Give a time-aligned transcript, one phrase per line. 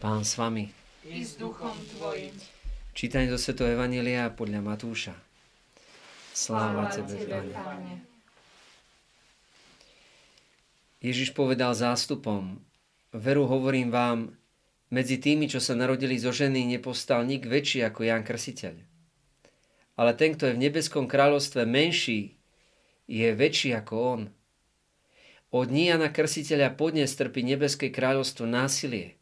[0.00, 0.64] Pán s vami.
[1.04, 2.32] I s duchom tvojim.
[2.96, 5.12] Čítanie zo Svetého Evanielia podľa Matúša.
[6.32, 7.20] Sláva Tebe,
[7.52, 8.00] Pane.
[11.04, 12.64] Ježiš povedal zástupom,
[13.12, 14.32] veru hovorím vám,
[14.88, 18.80] medzi tými, čo sa narodili zo ženy, nepostal nik väčší ako Ján Krsiteľ.
[20.00, 22.40] Ale ten, kto je v nebeskom kráľovstve menší,
[23.04, 24.22] je väčší ako on.
[25.52, 29.19] Od Jana Krsiteľa podnes trpí nebeské kráľovstvo násilie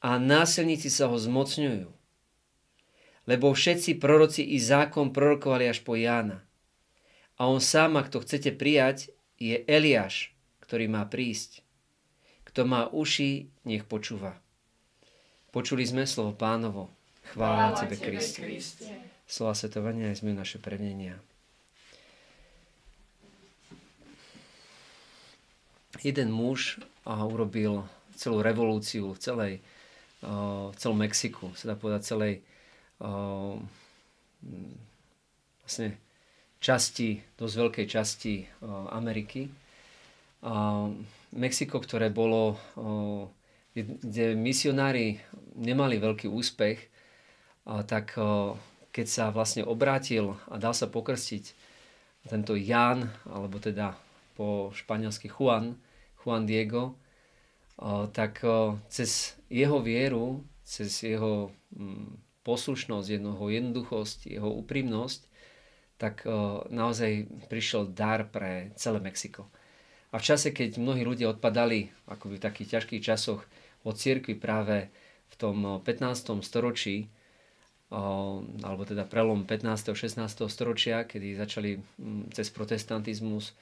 [0.00, 1.88] a násilníci sa ho zmocňujú.
[3.28, 6.40] Lebo všetci proroci i zákon prorokovali až po Jána.
[7.36, 10.32] A on sám, ak to chcete prijať, je Eliáš,
[10.64, 11.64] ktorý má prísť.
[12.48, 14.36] Kto má uši, nech počúva.
[15.54, 16.90] Počuli sme slovo pánovo.
[17.30, 18.42] Chvála Tebe, Kriste.
[19.30, 21.14] Slova svetovania aj sme naše prevnenia.
[26.02, 27.86] Jeden muž a urobil
[28.18, 29.54] celú revolúciu v celej
[30.20, 32.34] v celom Mexiku, sa dá povedať celej
[35.64, 35.96] vlastne
[36.60, 38.34] časti, dosť veľkej časti
[38.92, 39.48] Ameriky.
[41.32, 42.60] Mexiko, ktoré bolo,
[43.76, 45.20] kde misionári
[45.56, 46.78] nemali veľký úspech,
[47.64, 48.12] tak
[48.90, 51.44] keď sa vlastne obrátil a dal sa pokrstiť
[52.28, 53.96] tento Jan, alebo teda
[54.36, 55.80] po španielsky Juan,
[56.20, 56.98] Juan Diego,
[58.12, 58.44] tak
[58.92, 65.20] cez jeho vieru, cez jeho mm, poslušnosť, jeho jednoduchosť, jeho úprimnosť,
[66.00, 66.24] tak
[66.72, 69.52] naozaj prišiel dar pre celé Mexiko.
[70.10, 73.44] A v čase, keď mnohí ľudia odpadali, ako v takých ťažkých časoch,
[73.84, 74.88] od cirkvi práve
[75.28, 76.40] v tom 15.
[76.40, 77.12] storočí,
[78.62, 79.90] alebo teda prelom 15.
[79.90, 80.46] a 16.
[80.46, 83.52] storočia, kedy začali mm, cez protestantizmus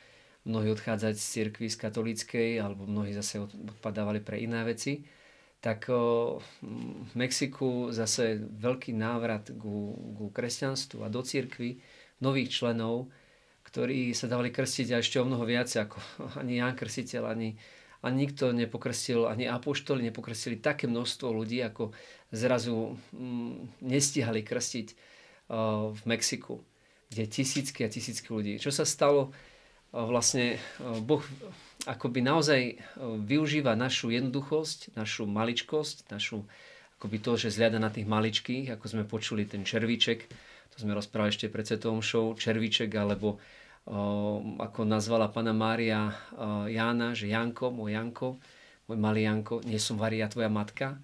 [0.48, 5.04] mnohí odchádzať z cirkvi, z katolíckej, alebo mnohí zase odpadávali pre iné veci,
[5.60, 11.82] tak v Mexiku zase veľký návrat ku, ku kresťanstvu a do cirkvi
[12.24, 13.10] nových členov,
[13.66, 16.00] ktorí sa dávali krstiť a ešte o mnoho viac ako
[16.40, 17.58] ani Ján Krstiteľ, ani,
[18.00, 21.92] ani nikto nepokrstil, ani apoštoli nepokrstili také množstvo ľudí, ako
[22.32, 26.62] zrazu mm, nestihali krstiť uh, v Mexiku,
[27.12, 28.56] kde tisícky a tisícky ľudí.
[28.56, 29.34] Čo sa stalo?
[29.92, 30.60] Vlastne
[31.04, 31.24] Boh
[31.88, 36.44] akoby naozaj využíva našu jednoduchosť, našu maličkosť, našu
[37.00, 40.28] akoby to, že zliada na tých maličkých, ako sme počuli ten červíček,
[40.74, 43.40] to sme rozprávali ešte pred Svetovým show, červíček, alebo
[44.60, 46.12] ako nazvala pana Mária
[46.68, 48.36] Jána, že Janko, môj Janko,
[48.84, 51.00] môj malý Janko, nie som varia tvoja matka.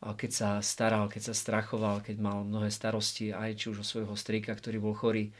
[0.00, 4.16] Keď sa staral, keď sa strachoval, keď mal mnohé starosti, aj či už o svojho
[4.16, 5.32] strýka, ktorý bol chorý,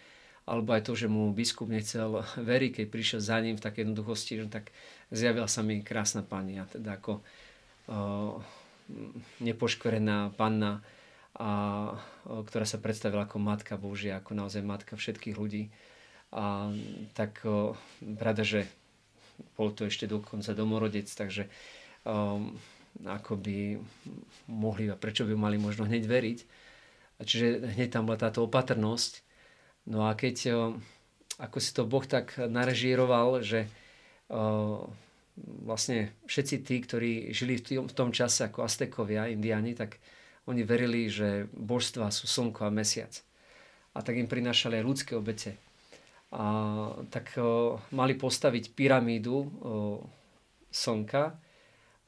[0.44, 4.44] alebo aj to, že mu biskup nechcel veriť, keď prišiel za ním v takej jednoduchosti,
[4.44, 4.68] že tak
[5.08, 7.24] zjavila sa mi krásna pani a teda ako
[7.88, 8.36] uh,
[9.40, 10.84] nepoškorená panna,
[11.34, 11.50] a,
[12.28, 15.72] uh, ktorá sa predstavila ako Matka Božia, ako naozaj Matka všetkých ľudí.
[16.36, 16.68] A
[17.16, 17.72] tak uh,
[18.04, 18.60] pravda, že
[19.56, 21.48] bol to ešte dokonca domorodec, takže
[22.04, 22.52] um,
[23.02, 23.80] ako by
[24.46, 26.38] mohli a prečo by mali možno hneď veriť.
[27.18, 29.23] A čiže hneď tam bola táto opatrnosť,
[29.84, 30.36] No a keď,
[31.36, 33.68] ako si to Boh tak narežíroval, že
[35.64, 39.98] vlastne všetci tí, ktorí žili v tom čase ako Aztekovia, Indiani, tak
[40.46, 43.12] oni verili, že božstva sú slnko a mesiac.
[43.96, 45.56] A tak im prinášali aj ľudské obete.
[46.34, 46.44] A
[47.14, 49.46] tak o, mali postaviť pyramídu
[50.74, 51.38] slnka,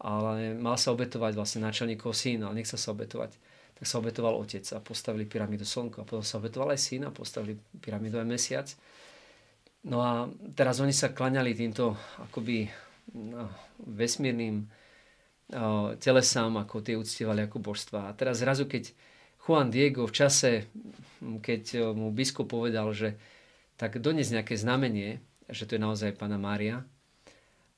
[0.02, 3.38] ale mal sa obetovať vlastne náčelníkov syn, ale nechcel sa obetovať
[3.76, 6.02] tak sa obetoval otec a postavili pyramídu slnko.
[6.02, 8.66] A potom sa obetoval aj syn a postavili pyramídu aj mesiac.
[9.84, 10.26] No a
[10.56, 12.66] teraz oni sa klaňali týmto akoby
[13.12, 13.52] no,
[13.84, 14.64] vesmírnym
[15.52, 18.10] no, telesám, ako tie uctievali ako božstva.
[18.10, 18.96] A teraz zrazu, keď
[19.44, 20.66] Juan Diego v čase,
[21.20, 23.14] keď mu biskup povedal, že
[23.76, 25.20] tak dones nejaké znamenie,
[25.52, 26.82] že to je naozaj pána Mária,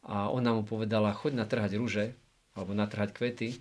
[0.08, 2.06] a ona mu povedala, choď natrhať rúže,
[2.56, 3.60] alebo natrhať kvety,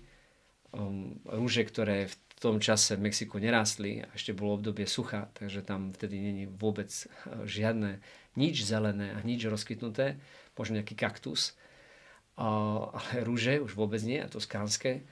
[0.72, 5.66] um, rúže, ktoré v tom čase v Mexiku nerástli a ešte bolo obdobie sucha, takže
[5.66, 7.08] tam vtedy není vôbec eh,
[7.44, 7.98] žiadne
[8.38, 10.14] nič zelené a nič rozkytnuté,
[10.54, 11.58] možno nejaký kaktus,
[12.38, 15.02] ale rúže už vôbec nie, a to skánske.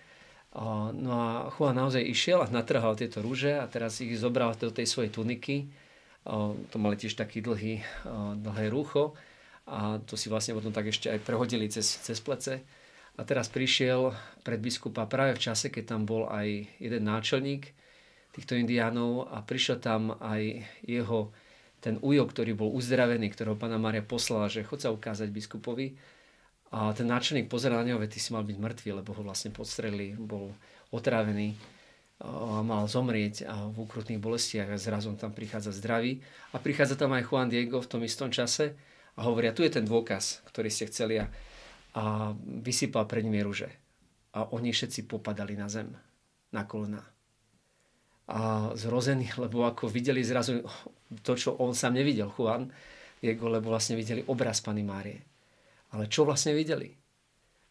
[0.95, 4.87] No a Juan naozaj išiel a natrhal tieto rúže a teraz ich zobral do tej
[4.87, 5.69] svojej tuniky.
[6.25, 7.83] To mali tiež taký dlhý,
[8.41, 9.19] dlhé rúcho
[9.67, 12.63] a to si vlastne potom tak ešte aj prehodili cez, cez plece
[13.17, 14.13] a teraz prišiel
[14.45, 17.73] pred biskupa práve v čase, keď tam bol aj jeden náčelník
[18.37, 21.33] týchto indiánov a prišiel tam aj jeho
[21.81, 25.97] ten ujo, ktorý bol uzdravený, ktorého pána Mária poslala, že chod sa ukázať biskupovi.
[26.75, 30.19] A ten náčelník pozera na neho, ty si mal byť mŕtvý, lebo ho vlastne podstrelili,
[30.19, 30.53] bol
[30.91, 31.57] otrávený
[32.17, 36.25] a mal zomrieť a v úkrutných bolestiach a zrazu tam prichádza zdravý.
[36.53, 38.73] A prichádza tam aj Juan Diego v tom istom čase
[39.15, 41.29] a hovoria, tu je ten dôkaz, ktorý ste chceli a,
[41.97, 43.73] a vysypal pred nimi ruže.
[44.37, 45.89] A oni všetci popadali na zem,
[46.53, 47.01] na kolena.
[48.29, 50.61] A zrození, lebo ako videli zrazu
[51.25, 52.69] to, čo on sám nevidel, Juan
[53.25, 55.25] Diego, lebo vlastne videli obraz Pany Márie.
[55.97, 56.93] Ale čo vlastne videli?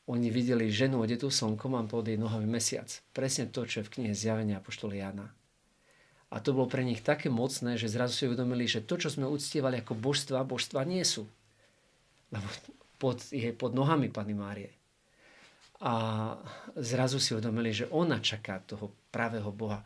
[0.09, 2.89] Oni videli ženu odetu slnkom a pod jej nohami mesiac.
[3.13, 5.27] Presne to, čo je v knihe Zjavenia Apoštola Jana.
[6.33, 9.29] A to bolo pre nich také mocné, že zrazu si uvedomili, že to, čo sme
[9.29, 11.29] uctievali ako božstva, božstva nie sú.
[12.33, 12.45] Lebo
[13.05, 14.73] pod, je pod nohami Pany Márie.
[15.85, 15.93] A
[16.73, 19.85] zrazu si uvedomili, že ona čaká toho pravého Boha.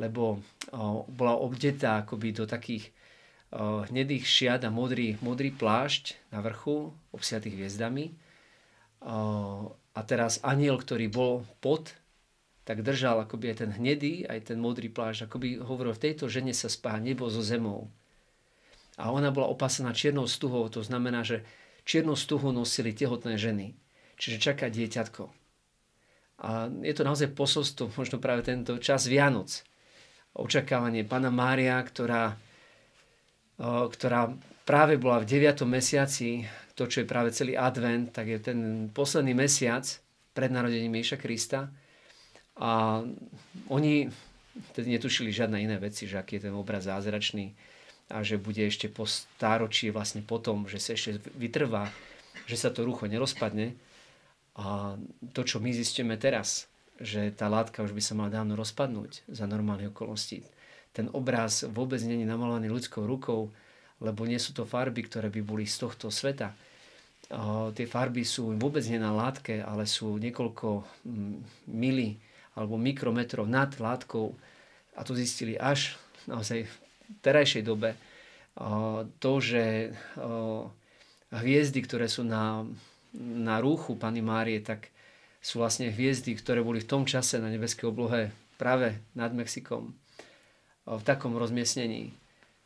[0.00, 0.40] Lebo
[0.72, 2.88] o, bola obdetá akoby do takých
[3.52, 8.16] o, hnedých šiat a modrý, modrý plášť na vrchu, obsiatých hviezdami
[9.94, 11.92] a teraz aniel, ktorý bol pod,
[12.64, 16.56] tak držal akoby aj ten hnedý, aj ten modrý plášť, akoby hovoril, v tejto žene
[16.56, 17.92] sa spá nebo so zemou.
[18.96, 21.44] A ona bola opasená čiernou stuhou, to znamená, že
[21.84, 23.76] čiernou stuhou nosili tehotné ženy.
[24.16, 25.28] Čiže čaká dieťatko.
[26.44, 29.62] A je to naozaj posolstvo, možno práve tento čas Vianoc.
[30.34, 32.34] Očakávanie Pana Mária, ktorá,
[33.62, 34.34] ktorá
[34.66, 35.62] práve bola v 9.
[35.62, 36.42] mesiaci
[36.74, 39.86] to, čo je práve celý advent, tak je ten posledný mesiac
[40.34, 41.70] pred narodením Ježiša Krista.
[42.58, 43.02] A
[43.70, 44.10] oni
[44.74, 47.54] tedy netušili žiadne iné veci, že aký je ten obraz zázračný
[48.12, 51.88] a že bude ešte po stáročí vlastne potom, že sa ešte vytrvá,
[52.44, 53.72] že sa to rucho nerozpadne.
[54.54, 54.94] A
[55.34, 56.70] to, čo my zistíme teraz,
[57.02, 60.46] že tá látka už by sa mala dávno rozpadnúť za normálne okolnosti.
[60.94, 63.50] Ten obraz vôbec není namalovaný ľudskou rukou,
[63.98, 66.54] lebo nie sú to farby, ktoré by boli z tohto sveta.
[67.74, 71.36] Tie farby sú vôbec nie na látke, ale sú niekoľko mm,
[71.72, 72.14] mili
[72.54, 74.30] alebo mikrometrov nad látkou
[74.94, 75.98] a to zistili až
[76.30, 76.68] naozaj
[77.20, 77.96] terajšej dobe.
[79.18, 79.92] To, že
[81.34, 82.62] hviezdy, ktoré sú na,
[83.18, 84.94] na rúchu Pany Márie, tak
[85.44, 89.92] sú vlastne hviezdy, ktoré boli v tom čase na nebeskej oblohe práve nad Mexikom
[90.84, 92.14] v takom rozmiestnení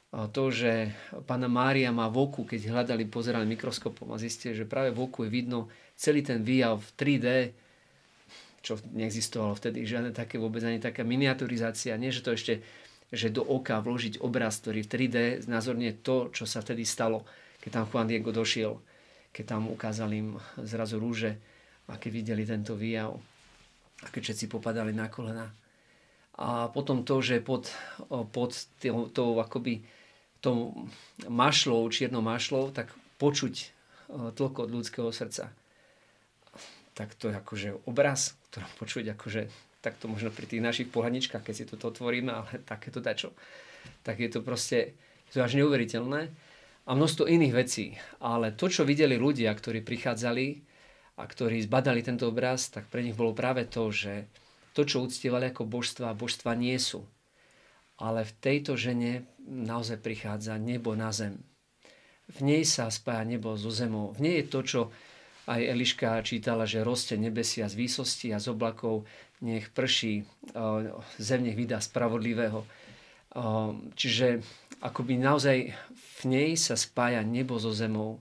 [0.09, 0.89] to, že
[1.29, 5.29] pána Mária má v oku, keď hľadali, pozerali mikroskopom a zistili, že práve v oku
[5.29, 5.69] je vidno
[6.01, 7.27] celý ten výjav v 3D,
[8.65, 12.65] čo neexistovalo vtedy, žiadne také vôbec ani taká miniaturizácia, nie že to ešte,
[13.09, 15.17] že do oka vložiť obraz, ktorý v 3D
[15.49, 17.25] znázornie to, čo sa vtedy stalo,
[17.65, 18.77] keď tam Juan Diego došiel,
[19.33, 21.37] keď tam ukázali im zrazu rúže
[21.89, 23.17] a keď videli tento výjav
[24.05, 25.49] a keď všetci popadali na kolena.
[26.39, 27.67] A potom to, že pod,
[28.31, 29.83] pod tou, tou akoby
[30.39, 30.87] tou
[31.27, 33.67] mašlou, čiernou mašlou, tak počuť e,
[34.39, 35.51] tlko od ľudského srdca.
[36.95, 39.43] Tak to je akože obraz, ktorý počuť akože
[39.79, 43.35] tak to možno pri tých našich pohaničkách, keď si toto otvoríme, ale takéto dačo.
[44.03, 44.99] Tak je to proste,
[45.29, 46.31] je to až neuveriteľné.
[46.89, 48.01] A množstvo iných vecí.
[48.19, 50.47] Ale to, čo videli ľudia, ktorí prichádzali
[51.21, 54.25] a ktorí zbadali tento obraz, tak pre nich bolo práve to, že
[54.73, 57.05] to, čo uctievali ako božstva, božstva nie sú
[57.99, 61.43] ale v tejto žene naozaj prichádza nebo na zem.
[62.31, 64.15] V nej sa spája nebo so zemou.
[64.15, 64.81] V nej je to, čo
[65.49, 69.09] aj Eliška čítala, že roste nebesia z výsosti a z oblakov,
[69.41, 70.29] nech prší,
[71.17, 72.69] zem nech vydá spravodlivého.
[73.97, 74.45] Čiže
[74.85, 78.21] akoby naozaj v nej sa spája nebo so zemou.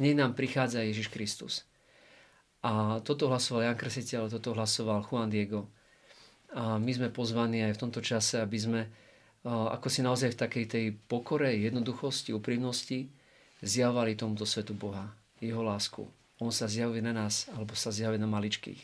[0.00, 1.68] V nej nám prichádza Ježiš Kristus.
[2.64, 5.68] A toto hlasoval Jan Kresiteľ, toto hlasoval Juan Diego.
[6.56, 8.80] A my sme pozvaní aj v tomto čase, aby sme
[9.44, 13.10] ako si naozaj v takej tej pokore, jednoduchosti, úprimnosti
[13.58, 15.10] zjavali tomuto svetu Boha,
[15.42, 16.06] jeho lásku.
[16.42, 18.82] On sa zjaví na nás, alebo sa zjaví na maličkých.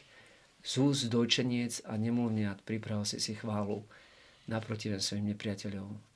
[0.62, 3.82] Zúz, dojčeniec a nemluvniat pripravil si si chválu
[4.46, 6.07] naproti svojim nepriateľom.